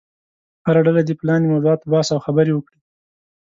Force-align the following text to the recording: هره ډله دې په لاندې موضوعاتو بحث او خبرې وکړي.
هره 0.65 0.81
ډله 0.85 1.01
دې 1.07 1.13
په 1.19 1.23
لاندې 1.29 1.51
موضوعاتو 1.53 1.89
بحث 1.91 2.07
او 2.11 2.19
خبرې 2.25 2.51
وکړي. 2.53 2.79